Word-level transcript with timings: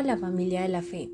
Hola 0.00 0.16
familia 0.16 0.62
de 0.62 0.68
la 0.68 0.80
fe. 0.80 1.10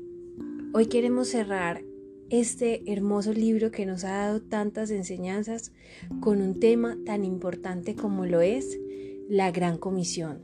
Hoy 0.71 0.85
queremos 0.85 1.29
cerrar 1.29 1.81
este 2.29 2.83
hermoso 2.85 3.33
libro 3.33 3.71
que 3.71 3.87
nos 3.87 4.03
ha 4.03 4.11
dado 4.11 4.43
tantas 4.43 4.91
enseñanzas 4.91 5.71
con 6.19 6.39
un 6.39 6.59
tema 6.59 6.95
tan 7.03 7.25
importante 7.25 7.95
como 7.95 8.27
lo 8.27 8.41
es 8.41 8.79
la 9.27 9.49
Gran 9.49 9.79
Comisión. 9.79 10.43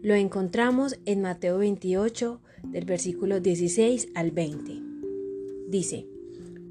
Lo 0.00 0.14
encontramos 0.14 0.98
en 1.04 1.20
Mateo 1.20 1.58
28 1.58 2.40
del 2.62 2.86
versículo 2.86 3.40
16 3.40 4.08
al 4.14 4.30
20. 4.30 4.80
Dice, 5.68 6.06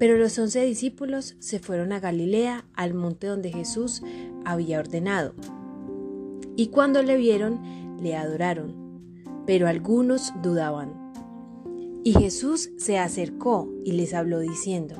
pero 0.00 0.18
los 0.18 0.36
once 0.40 0.64
discípulos 0.64 1.36
se 1.38 1.60
fueron 1.60 1.92
a 1.92 2.00
Galilea, 2.00 2.66
al 2.74 2.94
monte 2.94 3.28
donde 3.28 3.52
Jesús 3.52 4.02
había 4.44 4.80
ordenado. 4.80 5.36
Y 6.56 6.66
cuando 6.70 7.00
le 7.04 7.16
vieron, 7.16 7.60
le 8.02 8.16
adoraron 8.16 8.85
pero 9.46 9.68
algunos 9.68 10.32
dudaban. 10.42 10.92
Y 12.04 12.12
Jesús 12.12 12.70
se 12.76 12.98
acercó 12.98 13.72
y 13.84 13.92
les 13.92 14.12
habló 14.12 14.40
diciendo, 14.40 14.96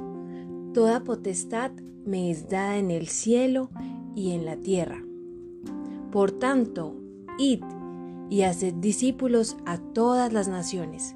Toda 0.73 1.05
potestad 1.05 1.73
me 2.05 2.31
es 2.31 2.49
dada 2.49 2.79
en 2.79 2.91
el 2.91 3.09
cielo 3.09 3.71
y 4.15 4.33
en 4.33 4.45
la 4.45 4.57
tierra. 4.57 5.03
Por 6.13 6.33
tanto, 6.33 6.95
id 7.39 7.63
y 8.31 8.43
haced 8.43 8.75
discípulos 8.75 9.57
a 9.67 9.79
todas 9.79 10.33
las 10.33 10.49
naciones, 10.49 11.15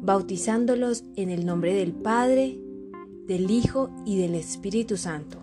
bautizándolos 0.00 1.04
en 1.16 1.30
el 1.30 1.46
nombre 1.46 1.74
del 1.74 1.92
Padre, 1.92 2.60
del 3.26 3.50
Hijo 3.50 3.90
y 4.04 4.18
del 4.18 4.34
Espíritu 4.34 4.96
Santo, 4.96 5.38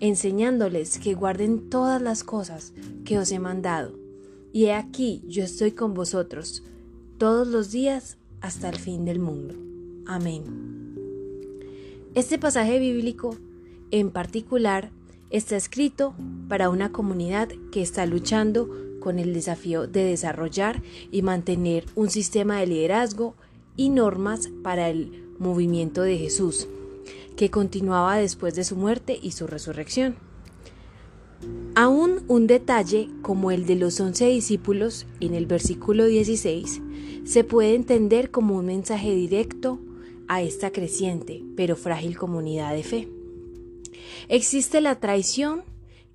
enseñándoles 0.00 0.98
que 0.98 1.14
guarden 1.14 1.70
todas 1.70 2.02
las 2.02 2.24
cosas 2.24 2.72
que 3.04 3.18
os 3.18 3.30
he 3.30 3.38
mandado 3.38 4.07
y 4.52 4.66
he 4.66 4.74
aquí 4.74 5.22
yo 5.26 5.44
estoy 5.44 5.72
con 5.72 5.94
vosotros 5.94 6.62
todos 7.18 7.48
los 7.48 7.70
días 7.70 8.16
hasta 8.40 8.68
el 8.68 8.76
fin 8.76 9.04
del 9.04 9.18
mundo. 9.18 9.54
Amén. 10.06 10.44
Este 12.14 12.38
pasaje 12.38 12.78
bíblico 12.78 13.36
en 13.90 14.10
particular 14.10 14.90
está 15.30 15.56
escrito 15.56 16.14
para 16.48 16.70
una 16.70 16.90
comunidad 16.90 17.48
que 17.70 17.82
está 17.82 18.06
luchando 18.06 18.70
con 19.00 19.18
el 19.18 19.34
desafío 19.34 19.86
de 19.86 20.04
desarrollar 20.04 20.82
y 21.10 21.22
mantener 21.22 21.84
un 21.94 22.10
sistema 22.10 22.58
de 22.58 22.66
liderazgo 22.66 23.34
y 23.76 23.90
normas 23.90 24.48
para 24.62 24.88
el 24.88 25.34
movimiento 25.38 26.02
de 26.02 26.18
Jesús, 26.18 26.66
que 27.36 27.50
continuaba 27.50 28.16
después 28.16 28.54
de 28.54 28.64
su 28.64 28.76
muerte 28.76 29.18
y 29.20 29.32
su 29.32 29.46
resurrección. 29.46 30.27
Aún 31.80 32.24
un 32.26 32.48
detalle 32.48 33.08
como 33.22 33.52
el 33.52 33.64
de 33.64 33.76
los 33.76 34.00
once 34.00 34.26
discípulos 34.26 35.06
en 35.20 35.32
el 35.32 35.46
versículo 35.46 36.06
16 36.06 36.82
se 37.22 37.44
puede 37.44 37.76
entender 37.76 38.32
como 38.32 38.56
un 38.56 38.66
mensaje 38.66 39.14
directo 39.14 39.78
a 40.26 40.42
esta 40.42 40.72
creciente 40.72 41.44
pero 41.54 41.76
frágil 41.76 42.18
comunidad 42.18 42.74
de 42.74 42.82
fe. 42.82 43.08
Existe 44.28 44.80
la 44.80 44.96
traición 44.96 45.62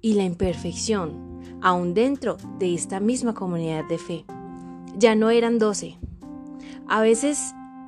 y 0.01 0.15
la 0.15 0.25
imperfección 0.25 1.39
aún 1.61 1.93
dentro 1.93 2.35
de 2.59 2.73
esta 2.73 2.99
misma 2.99 3.33
comunidad 3.33 3.87
de 3.87 3.99
fe. 3.99 4.25
Ya 4.97 5.15
no 5.15 5.29
eran 5.29 5.59
doce. 5.59 5.97
A 6.89 6.99
veces 6.99 7.39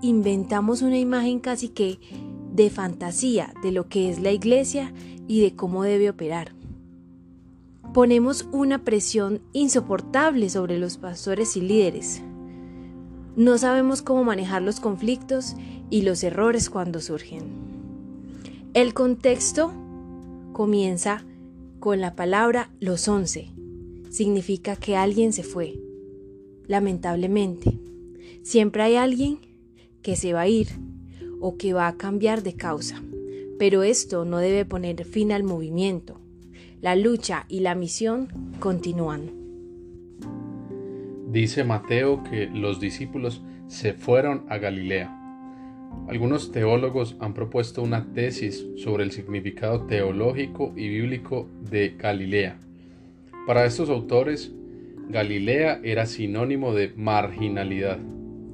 inventamos 0.02 0.82
una 0.82 0.98
imagen 0.98 1.42
casi 1.42 1.68
que 1.68 2.00
de 2.54 2.70
fantasía 2.70 3.54
de 3.62 3.74
lo 3.74 3.90
que 3.90 4.10
es 4.10 4.22
la 4.22 4.32
iglesia 4.32 4.94
y 5.28 5.42
de 5.42 5.58
cómo 5.58 5.84
debe 5.84 6.10
operar 6.10 6.55
ponemos 7.96 8.46
una 8.52 8.84
presión 8.84 9.40
insoportable 9.54 10.50
sobre 10.50 10.78
los 10.78 10.98
pastores 10.98 11.56
y 11.56 11.62
líderes. 11.62 12.22
No 13.38 13.58
sabemos 13.58 14.02
cómo 14.02 14.26
manejar 14.26 14.64
los 14.64 14.82
conflictos 14.82 15.56
y 15.90 16.02
los 16.02 16.22
errores 16.22 16.70
cuando 16.70 17.00
surgen. 17.00 17.46
El 18.74 18.94
contexto 18.94 19.72
comienza 20.52 21.24
con 21.80 22.02
la 22.02 22.18
palabra 22.18 22.70
los 22.82 23.08
once. 23.08 23.54
Significa 24.10 24.76
que 24.76 24.98
alguien 24.98 25.32
se 25.32 25.44
fue. 25.44 25.80
Lamentablemente, 26.68 27.80
siempre 28.44 28.84
hay 28.84 28.98
alguien 28.98 29.40
que 30.02 30.18
se 30.18 30.34
va 30.34 30.42
a 30.42 30.50
ir 30.50 30.68
o 31.40 31.56
que 31.56 31.72
va 31.72 31.88
a 31.88 31.96
cambiar 31.96 32.44
de 32.44 32.58
causa. 32.58 33.02
Pero 33.58 33.84
esto 33.84 34.26
no 34.26 34.40
debe 34.40 34.66
poner 34.66 35.06
fin 35.06 35.32
al 35.32 35.46
movimiento 35.46 36.20
la 36.82 36.96
lucha 36.96 37.46
y 37.48 37.62
la 37.62 37.76
misión 37.76 38.28
continúan. 38.60 39.32
Dice 41.28 41.64
Mateo 41.64 42.24
que 42.24 42.48
los 42.48 42.80
discípulos 42.80 43.44
se 43.68 43.94
fueron 43.94 44.46
a 44.50 44.58
Galilea. 44.58 45.22
Algunos 46.08 46.52
teólogos 46.52 47.16
han 47.20 47.34
propuesto 47.34 47.82
una 47.82 48.14
tesis 48.14 48.66
sobre 48.78 49.04
el 49.04 49.12
significado 49.12 49.82
teológico 49.88 50.74
y 50.76 50.88
bíblico 50.88 51.50
de 51.70 51.96
Galilea. 51.98 52.60
Para 53.48 53.66
estos 53.66 53.90
autores, 53.90 54.54
Galilea 55.10 55.82
era 55.84 56.06
sinónimo 56.06 56.74
de 56.74 56.94
marginalidad. 56.96 58.00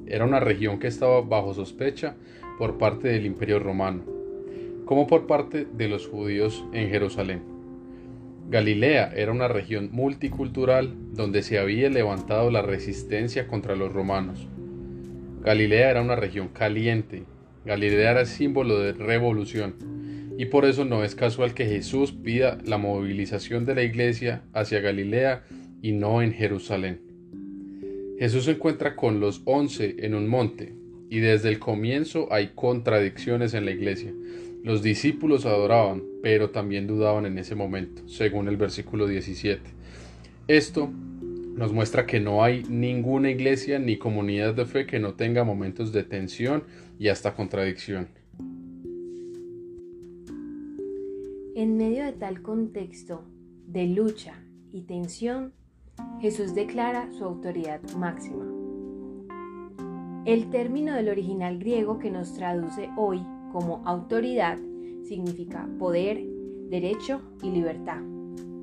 Era 0.06 0.24
una 0.24 0.40
región 0.40 0.78
que 0.78 0.88
estaba 0.88 1.20
bajo 1.20 1.54
sospecha 1.54 2.16
por 2.58 2.78
parte 2.78 3.08
del 3.08 3.26
imperio 3.26 3.58
romano, 3.58 4.02
como 4.84 5.06
por 5.06 5.26
parte 5.26 5.66
de 5.72 5.88
los 5.88 6.06
judíos 6.06 6.64
en 6.72 6.88
Jerusalén. 6.88 7.51
Galilea 8.52 9.14
era 9.16 9.32
una 9.32 9.48
región 9.48 9.88
multicultural 9.92 10.94
donde 11.14 11.42
se 11.42 11.58
había 11.58 11.88
levantado 11.88 12.50
la 12.50 12.60
resistencia 12.60 13.46
contra 13.46 13.76
los 13.76 13.90
romanos. 13.90 14.46
Galilea 15.42 15.88
era 15.88 16.02
una 16.02 16.16
región 16.16 16.48
caliente. 16.48 17.22
Galilea 17.64 18.10
era 18.10 18.26
símbolo 18.26 18.78
de 18.78 18.92
revolución. 18.92 20.34
Y 20.36 20.44
por 20.44 20.66
eso 20.66 20.84
no 20.84 21.02
es 21.02 21.14
casual 21.14 21.54
que 21.54 21.64
Jesús 21.64 22.12
pida 22.12 22.58
la 22.66 22.76
movilización 22.76 23.64
de 23.64 23.74
la 23.74 23.84
iglesia 23.84 24.42
hacia 24.52 24.80
Galilea 24.80 25.44
y 25.80 25.92
no 25.92 26.20
en 26.20 26.34
Jerusalén. 26.34 27.00
Jesús 28.18 28.44
se 28.44 28.50
encuentra 28.50 28.96
con 28.96 29.18
los 29.18 29.40
once 29.46 29.96
en 30.00 30.14
un 30.14 30.28
monte 30.28 30.74
y 31.08 31.20
desde 31.20 31.48
el 31.48 31.58
comienzo 31.58 32.30
hay 32.30 32.48
contradicciones 32.54 33.54
en 33.54 33.64
la 33.64 33.70
iglesia. 33.70 34.12
Los 34.64 34.80
discípulos 34.80 35.44
adoraban, 35.44 36.04
pero 36.22 36.50
también 36.50 36.86
dudaban 36.86 37.26
en 37.26 37.36
ese 37.36 37.56
momento, 37.56 38.06
según 38.06 38.46
el 38.46 38.56
versículo 38.56 39.08
17. 39.08 39.60
Esto 40.46 40.88
nos 41.56 41.72
muestra 41.72 42.06
que 42.06 42.20
no 42.20 42.44
hay 42.44 42.62
ninguna 42.68 43.30
iglesia 43.30 43.80
ni 43.80 43.98
comunidad 43.98 44.54
de 44.54 44.64
fe 44.64 44.86
que 44.86 45.00
no 45.00 45.14
tenga 45.14 45.42
momentos 45.42 45.92
de 45.92 46.04
tensión 46.04 46.62
y 46.98 47.08
hasta 47.08 47.34
contradicción. 47.34 48.06
En 51.56 51.76
medio 51.76 52.04
de 52.04 52.12
tal 52.12 52.40
contexto 52.40 53.24
de 53.66 53.88
lucha 53.88 54.34
y 54.70 54.82
tensión, 54.82 55.52
Jesús 56.20 56.54
declara 56.54 57.10
su 57.12 57.24
autoridad 57.24 57.80
máxima. 57.96 58.46
El 60.24 60.50
término 60.50 60.94
del 60.94 61.08
original 61.08 61.58
griego 61.58 61.98
que 61.98 62.12
nos 62.12 62.34
traduce 62.34 62.88
hoy 62.96 63.20
como 63.52 63.82
autoridad 63.84 64.58
significa 65.04 65.68
poder, 65.78 66.24
derecho 66.70 67.20
y 67.42 67.50
libertad 67.50 68.00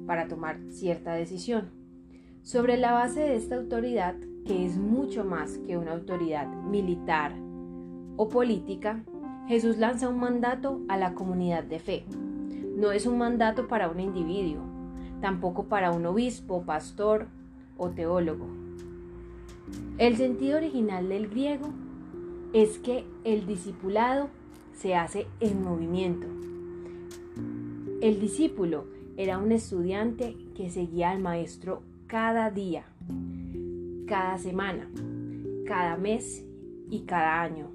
para 0.08 0.28
tomar 0.28 0.60
cierta 0.70 1.14
decisión. 1.14 1.70
Sobre 2.42 2.78
la 2.78 2.94
base 2.94 3.20
de 3.20 3.36
esta 3.36 3.56
autoridad, 3.56 4.16
que 4.46 4.66
es 4.66 4.78
mucho 4.78 5.24
más 5.24 5.60
que 5.60 5.78
una 5.78 5.92
autoridad 5.92 6.48
militar 6.48 7.34
o 8.18 8.28
política, 8.28 9.04
Jesús 9.48 9.78
lanza 9.78 10.10
un 10.10 10.20
mandato 10.20 10.82
a 10.88 10.98
la 10.98 11.14
comunidad 11.14 11.64
de 11.64 11.80
fe. 11.80 12.06
No 12.76 12.92
es 12.92 13.06
un 13.06 13.18
mandato 13.18 13.68
para 13.68 13.90
un 13.90 14.00
individuo, 14.00 14.64
tampoco 15.22 15.66
para 15.66 15.92
un 15.92 16.06
obispo, 16.06 16.64
pastor 16.64 17.28
o 17.78 17.90
teólogo. 17.90 18.48
El 20.00 20.18
sentido 20.18 20.58
original 20.58 21.10
del 21.10 21.28
griego 21.30 21.70
es 22.54 22.80
que 22.80 23.06
el 23.24 23.46
discipulado 23.46 24.30
se 24.80 24.96
hace 24.96 25.28
en 25.42 25.62
movimiento. 25.62 26.26
El 28.02 28.22
discípulo 28.22 28.86
era 29.18 29.38
un 29.38 29.52
estudiante 29.52 30.38
que 30.56 30.70
seguía 30.70 31.12
al 31.12 31.20
maestro 31.20 31.84
cada 32.08 32.50
día, 32.50 32.86
cada 34.08 34.38
semana, 34.38 34.90
cada 35.66 35.98
mes 35.98 36.46
y 36.90 37.02
cada 37.02 37.42
año. 37.42 37.70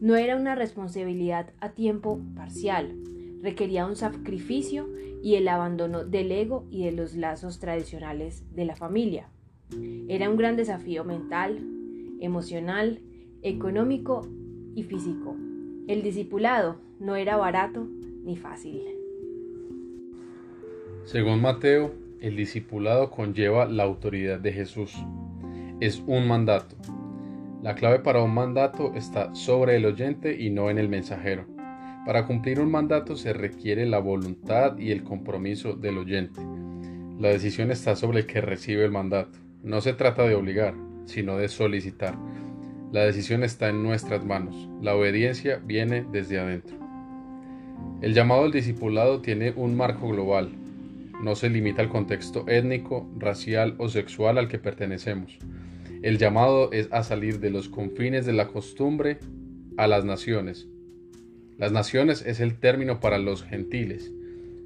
No 0.00 0.16
era 0.16 0.36
una 0.36 0.56
responsabilidad 0.56 1.52
a 1.60 1.70
tiempo 1.70 2.20
parcial, 2.34 2.96
requería 3.40 3.86
un 3.86 3.94
sacrificio 3.94 4.88
y 5.22 5.36
el 5.36 5.46
abandono 5.46 6.04
del 6.04 6.32
ego 6.32 6.66
y 6.68 6.84
de 6.84 6.92
los 6.92 7.14
lazos 7.14 7.60
tradicionales 7.60 8.44
de 8.56 8.64
la 8.64 8.74
familia. 8.74 9.28
Era 10.08 10.28
un 10.28 10.36
gran 10.36 10.56
desafío 10.56 11.04
mental, 11.04 11.64
emocional, 12.20 13.00
económico 13.42 14.26
y 14.74 14.82
físico. 14.82 15.36
El 15.88 16.02
discipulado 16.02 16.76
no 17.00 17.16
era 17.16 17.38
barato 17.38 17.88
ni 18.22 18.36
fácil. 18.36 18.82
Según 21.06 21.40
Mateo, 21.40 21.94
el 22.20 22.36
discipulado 22.36 23.10
conlleva 23.10 23.64
la 23.64 23.84
autoridad 23.84 24.38
de 24.38 24.52
Jesús. 24.52 24.94
Es 25.80 26.02
un 26.06 26.28
mandato. 26.28 26.76
La 27.62 27.74
clave 27.74 28.00
para 28.00 28.22
un 28.22 28.34
mandato 28.34 28.92
está 28.96 29.34
sobre 29.34 29.76
el 29.76 29.86
oyente 29.86 30.36
y 30.38 30.50
no 30.50 30.68
en 30.68 30.76
el 30.76 30.90
mensajero. 30.90 31.46
Para 32.04 32.26
cumplir 32.26 32.60
un 32.60 32.70
mandato 32.70 33.16
se 33.16 33.32
requiere 33.32 33.86
la 33.86 33.98
voluntad 33.98 34.76
y 34.76 34.90
el 34.90 35.02
compromiso 35.02 35.72
del 35.72 35.96
oyente. 35.96 36.42
La 37.18 37.30
decisión 37.30 37.70
está 37.70 37.96
sobre 37.96 38.20
el 38.20 38.26
que 38.26 38.42
recibe 38.42 38.84
el 38.84 38.92
mandato. 38.92 39.38
No 39.62 39.80
se 39.80 39.94
trata 39.94 40.24
de 40.24 40.34
obligar, 40.34 40.74
sino 41.06 41.38
de 41.38 41.48
solicitar. 41.48 42.14
La 42.90 43.04
decisión 43.04 43.44
está 43.44 43.68
en 43.68 43.82
nuestras 43.82 44.24
manos. 44.24 44.66
La 44.80 44.94
obediencia 44.94 45.60
viene 45.62 46.06
desde 46.10 46.38
adentro. 46.38 46.78
El 48.00 48.14
llamado 48.14 48.44
al 48.44 48.52
discipulado 48.52 49.20
tiene 49.20 49.52
un 49.54 49.76
marco 49.76 50.08
global. 50.08 50.52
No 51.22 51.34
se 51.34 51.50
limita 51.50 51.82
al 51.82 51.90
contexto 51.90 52.48
étnico, 52.48 53.06
racial 53.18 53.74
o 53.76 53.90
sexual 53.90 54.38
al 54.38 54.48
que 54.48 54.58
pertenecemos. 54.58 55.38
El 56.00 56.16
llamado 56.16 56.72
es 56.72 56.88
a 56.90 57.02
salir 57.02 57.40
de 57.40 57.50
los 57.50 57.68
confines 57.68 58.24
de 58.24 58.32
la 58.32 58.48
costumbre 58.48 59.18
a 59.76 59.86
las 59.86 60.06
naciones. 60.06 60.66
Las 61.58 61.72
naciones 61.72 62.24
es 62.24 62.40
el 62.40 62.58
término 62.58 63.00
para 63.00 63.18
los 63.18 63.42
gentiles. 63.42 64.12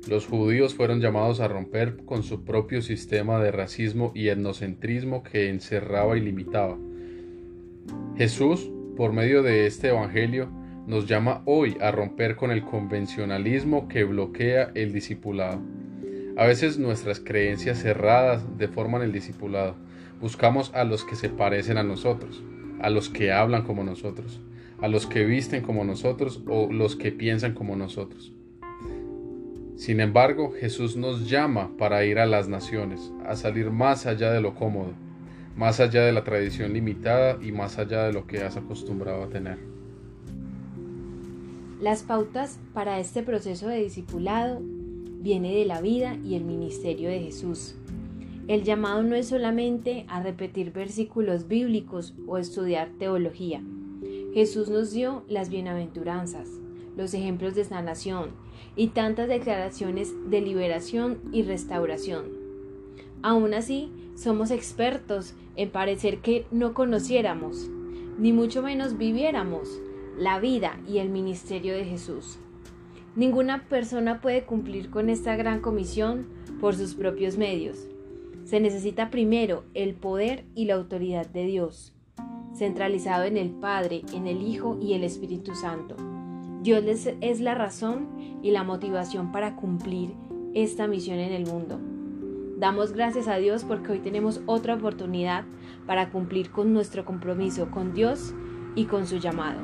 Los 0.09 0.27
judíos 0.27 0.75
fueron 0.75 1.01
llamados 1.01 1.41
a 1.41 1.49
romper 1.49 1.97
con 2.05 2.23
su 2.23 2.45
propio 2.45 2.83
sistema 2.83 3.41
de 3.41 3.51
racismo 3.51 4.13
y 4.15 4.29
etnocentrismo 4.29 5.25
que 5.25 5.49
encerraba 5.49 6.17
y 6.17 6.21
limitaba. 6.21 6.79
Jesús, 8.17 8.71
por 8.97 9.13
medio 9.13 9.43
de 9.43 9.67
este 9.67 9.89
Evangelio, 9.89 10.49
nos 10.87 11.07
llama 11.07 11.43
hoy 11.47 11.79
a 11.81 11.91
romper 11.91 12.37
con 12.37 12.51
el 12.51 12.63
convencionalismo 12.63 13.89
que 13.89 14.05
bloquea 14.05 14.71
el 14.75 14.93
discipulado. 14.93 15.61
A 16.37 16.45
veces 16.45 16.79
nuestras 16.79 17.21
creencias 17.21 17.79
cerradas 17.79 18.59
deforman 18.59 19.01
el 19.01 19.13
discipulado. 19.13 19.77
Buscamos 20.21 20.73
a 20.75 20.85
los 20.85 21.05
que 21.05 21.17
se 21.17 21.31
parecen 21.31 21.79
a 21.79 21.83
nosotros, 21.83 22.43
a 22.81 22.91
los 22.91 23.09
que 23.09 23.33
hablan 23.33 23.63
como 23.63 23.83
nosotros, 23.83 24.41
a 24.81 24.89
los 24.89 25.07
que 25.07 25.25
visten 25.25 25.63
como 25.63 25.85
nosotros 25.85 26.43
o 26.47 26.71
los 26.71 26.97
que 26.97 27.13
piensan 27.13 27.55
como 27.55 27.77
nosotros. 27.77 28.33
Sin 29.77 30.01
embargo, 30.01 30.53
Jesús 30.61 30.97
nos 30.97 31.31
llama 31.31 31.71
para 31.79 32.05
ir 32.05 32.19
a 32.19 32.27
las 32.27 32.47
naciones, 32.47 33.11
a 33.27 33.37
salir 33.37 33.71
más 33.71 34.07
allá 34.07 34.31
de 34.31 34.43
lo 34.43 34.55
cómodo, 34.55 34.93
más 35.57 35.81
allá 35.81 36.03
de 36.03 36.13
la 36.13 36.25
tradición 36.25 36.73
limitada 36.73 37.39
y 37.43 37.53
más 37.53 37.79
allá 37.79 38.05
de 38.05 38.13
lo 38.13 38.27
que 38.27 38.43
has 38.43 38.57
acostumbrado 38.57 39.25
a 39.25 39.29
tener. 39.29 39.59
Las 41.81 42.03
pautas 42.03 42.59
para 42.73 43.01
este 43.01 43.23
proceso 43.23 43.69
de 43.69 43.83
discipulado 43.83 44.61
viene 44.63 45.55
de 45.55 45.65
la 45.65 45.81
vida 45.81 46.17
y 46.25 46.37
el 46.37 46.45
ministerio 46.45 47.09
de 47.09 47.21
Jesús. 47.21 47.75
El 48.49 48.65
llamado 48.65 49.03
no 49.03 49.15
es 49.15 49.29
solamente 49.29 50.05
a 50.09 50.23
repetir 50.23 50.73
versículos 50.73 51.49
bíblicos 51.49 52.15
o 52.27 52.39
estudiar 52.39 52.91
teología. 52.99 53.63
Jesús 54.35 54.69
nos 54.69 54.93
dio 54.93 55.25
las 55.29 55.49
bienaventuranzas, 55.49 56.49
los 56.97 57.15
ejemplos 57.15 57.55
de 57.55 57.65
sanación 57.65 58.31
y 58.75 58.89
tantas 58.89 59.29
declaraciones 59.29 60.13
de 60.29 60.41
liberación 60.41 61.19
y 61.33 61.43
restauración. 61.43 62.42
Aún 63.23 63.55
así, 63.55 63.91
somos 64.17 64.51
expertos 64.51 65.35
en 65.57 65.71
parecer 65.71 66.19
que 66.19 66.47
no 66.51 66.75
conociéramos, 66.75 67.69
ni 68.19 68.33
mucho 68.33 68.63
menos 68.63 68.99
viviéramos 68.99 69.69
la 70.19 70.41
vida 70.41 70.79
y 70.89 70.99
el 70.99 71.09
ministerio 71.09 71.75
de 71.75 71.85
Jesús. 71.85 72.39
Ninguna 73.15 73.69
persona 73.69 74.21
puede 74.21 74.45
cumplir 74.45 74.91
con 74.91 75.09
esta 75.09 75.37
gran 75.37 75.61
comisión 75.61 76.27
por 76.61 76.75
sus 76.75 76.95
propios 76.95 77.37
medios. 77.37 77.87
Se 78.45 78.59
necesita 78.59 79.11
primero 79.11 79.65
el 79.75 79.95
poder 79.95 80.45
y 80.55 80.65
la 80.65 80.75
autoridad 80.75 81.27
de 81.27 81.45
Dios, 81.45 81.93
centralizado 82.55 83.25
en 83.25 83.37
el 83.37 83.51
Padre, 83.51 84.03
en 84.13 84.27
el 84.27 84.43
Hijo 84.43 84.79
y 84.81 84.95
el 84.95 85.05
Espíritu 85.05 85.55
Santo. 85.55 85.97
Dios 86.63 86.85
es 87.21 87.41
la 87.41 87.55
razón 87.55 88.41
y 88.43 88.51
la 88.51 88.65
motivación 88.65 89.33
para 89.33 89.57
cumplir 89.57 90.15
esta 90.55 90.87
misión 90.87 91.19
en 91.19 91.33
el 91.33 91.47
mundo. 91.47 91.92
Damos 92.63 92.93
gracias 92.93 93.27
a 93.27 93.39
Dios 93.39 93.65
porque 93.65 93.91
hoy 93.91 93.99
tenemos 93.99 94.41
otra 94.47 94.77
oportunidad 94.77 95.43
para 95.85 96.11
cumplir 96.11 96.53
con 96.53 96.73
nuestro 96.73 97.05
compromiso 97.05 97.73
con 97.73 97.93
Dios 97.93 98.35
y 98.77 98.85
con 98.85 99.09
su 99.09 99.17
llamado. 99.17 99.63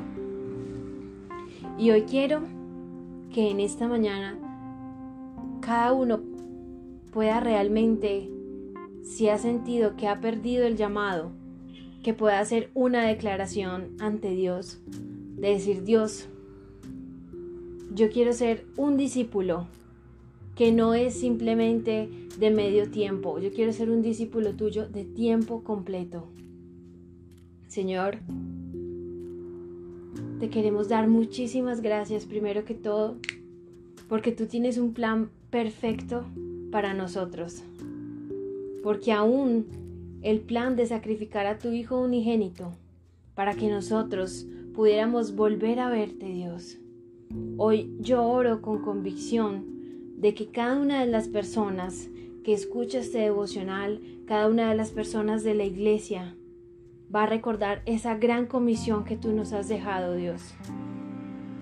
Y 1.77 1.91
hoy 1.91 2.01
quiero 2.01 2.41
que 3.33 3.51
en 3.51 3.61
esta 3.61 3.87
mañana 3.87 4.37
cada 5.61 5.93
uno 5.93 6.19
pueda 7.13 7.39
realmente, 7.39 8.29
si 9.01 9.29
ha 9.29 9.37
sentido 9.37 9.95
que 9.95 10.09
ha 10.09 10.19
perdido 10.19 10.65
el 10.65 10.75
llamado, 10.75 11.31
que 12.03 12.13
pueda 12.13 12.41
hacer 12.41 12.69
una 12.73 13.07
declaración 13.07 13.95
ante 14.01 14.31
Dios, 14.31 14.81
de 15.37 15.51
decir, 15.51 15.85
Dios, 15.85 16.27
yo 17.93 18.09
quiero 18.09 18.33
ser 18.33 18.65
un 18.75 18.97
discípulo 18.97 19.67
que 20.59 20.73
no 20.73 20.93
es 20.93 21.13
simplemente 21.13 22.09
de 22.37 22.51
medio 22.51 22.91
tiempo, 22.91 23.39
yo 23.39 23.49
quiero 23.49 23.71
ser 23.71 23.89
un 23.89 24.01
discípulo 24.01 24.57
tuyo 24.57 24.89
de 24.89 25.05
tiempo 25.05 25.63
completo. 25.63 26.27
Señor, 27.69 28.17
te 30.37 30.49
queremos 30.49 30.89
dar 30.89 31.07
muchísimas 31.07 31.79
gracias 31.79 32.25
primero 32.25 32.65
que 32.65 32.73
todo 32.73 33.15
porque 34.09 34.33
tú 34.33 34.47
tienes 34.47 34.77
un 34.77 34.93
plan 34.93 35.29
perfecto 35.49 36.25
para 36.73 36.93
nosotros. 36.93 37.63
Porque 38.83 39.13
aún 39.13 39.65
el 40.23 40.41
plan 40.41 40.75
de 40.75 40.87
sacrificar 40.87 41.47
a 41.47 41.57
tu 41.57 41.69
Hijo 41.69 42.01
unigénito 42.01 42.73
para 43.33 43.53
que 43.53 43.69
nosotros 43.69 44.45
pudiéramos 44.75 45.37
volver 45.37 45.79
a 45.79 45.89
verte, 45.89 46.25
Dios. 46.25 46.77
Hoy 47.55 47.95
yo 48.01 48.25
oro 48.25 48.61
con 48.61 48.81
convicción 48.81 49.78
de 50.19 50.33
que 50.33 50.51
cada 50.51 50.77
una 50.77 50.99
de 50.99 51.07
las 51.07 51.29
personas 51.29 52.09
que 52.43 52.53
escucha 52.53 52.99
este 52.99 53.19
devocional, 53.19 54.01
cada 54.27 54.47
una 54.49 54.69
de 54.69 54.75
las 54.75 54.91
personas 54.91 55.43
de 55.43 55.55
la 55.55 55.63
iglesia, 55.63 56.35
va 57.13 57.23
a 57.23 57.27
recordar 57.27 57.81
esa 57.85 58.15
gran 58.15 58.45
comisión 58.45 59.05
que 59.05 59.15
tú 59.15 59.31
nos 59.31 59.53
has 59.53 59.69
dejado, 59.69 60.15
Dios. 60.15 60.53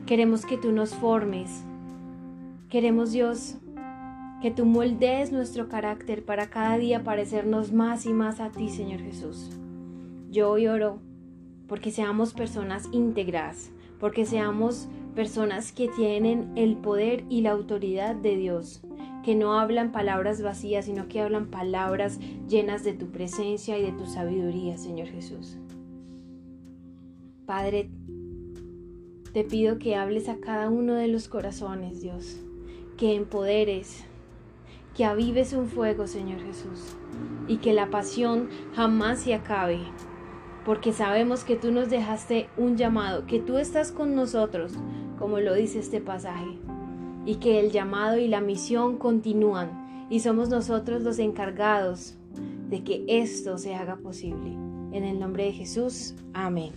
Queremos 0.07 0.45
que 0.45 0.57
tú 0.57 0.71
nos 0.71 0.95
formes. 0.95 1.63
Queremos, 2.69 3.11
Dios, 3.11 3.57
que 4.41 4.51
tú 4.51 4.65
moldees 4.65 5.31
nuestro 5.31 5.69
carácter 5.69 6.25
para 6.25 6.49
cada 6.49 6.77
día 6.77 7.03
parecernos 7.03 7.71
más 7.71 8.05
y 8.05 8.13
más 8.13 8.39
a 8.39 8.49
ti, 8.49 8.69
Señor 8.69 9.01
Jesús. 9.01 9.51
Yo 10.31 10.49
hoy 10.49 10.67
oro 10.67 10.99
porque 11.67 11.91
seamos 11.91 12.33
personas 12.33 12.89
íntegras, 12.91 13.71
porque 13.99 14.25
seamos 14.25 14.87
personas 15.17 15.71
que 15.71 15.87
tienen 15.87 16.51
el 16.55 16.77
poder 16.77 17.23
y 17.27 17.41
la 17.41 17.49
autoridad 17.49 18.13
de 18.13 18.37
Dios, 18.37 18.81
que 19.25 19.33
no 19.33 19.59
hablan 19.59 19.91
palabras 19.91 20.43
vacías, 20.43 20.85
sino 20.85 21.07
que 21.07 21.21
hablan 21.21 21.47
palabras 21.47 22.19
llenas 22.47 22.83
de 22.83 22.93
tu 22.93 23.07
presencia 23.07 23.79
y 23.79 23.81
de 23.81 23.93
tu 23.93 24.05
sabiduría, 24.05 24.77
Señor 24.77 25.07
Jesús. 25.07 25.57
Padre, 27.47 27.89
te 29.33 29.43
pido 29.43 29.79
que 29.79 29.95
hables 29.95 30.29
a 30.29 30.37
cada 30.37 30.69
uno 30.69 30.93
de 30.93 31.07
los 31.07 31.27
corazones, 31.27 31.99
Dios, 31.99 32.39
que 32.95 33.15
empoderes, 33.15 34.05
que 34.95 35.03
avives 35.03 35.53
un 35.53 35.65
fuego, 35.65 36.05
Señor 36.05 36.41
Jesús, 36.43 36.95
y 37.47 37.57
que 37.57 37.73
la 37.73 37.89
pasión 37.89 38.49
jamás 38.75 39.21
se 39.21 39.33
acabe, 39.33 39.79
porque 40.63 40.93
sabemos 40.93 41.43
que 41.43 41.55
tú 41.55 41.71
nos 41.71 41.89
dejaste 41.89 42.49
un 42.55 42.77
llamado, 42.77 43.25
que 43.25 43.39
tú 43.39 43.57
estás 43.57 43.91
con 43.91 44.13
nosotros, 44.13 44.73
como 45.17 45.39
lo 45.39 45.53
dice 45.53 45.79
este 45.79 46.01
pasaje 46.01 46.57
y 47.25 47.35
que 47.35 47.59
el 47.59 47.71
llamado 47.71 48.17
y 48.17 48.27
la 48.27 48.41
misión 48.41 48.97
continúan 48.97 50.07
y 50.09 50.21
somos 50.21 50.49
nosotros 50.49 51.01
los 51.01 51.19
encargados 51.19 52.15
de 52.69 52.83
que 52.83 53.03
esto 53.07 53.57
se 53.57 53.75
haga 53.75 53.97
posible. 53.97 54.51
En 54.93 55.03
el 55.03 55.19
nombre 55.19 55.45
de 55.45 55.51
Jesús, 55.53 56.15
amén. 56.33 56.71